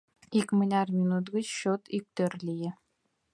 Икмыняр 0.39 0.87
минут 0.99 1.25
гыч 1.35 1.47
счёт 1.57 1.81
иктӧр 1.97 2.31
лие. 2.47 2.71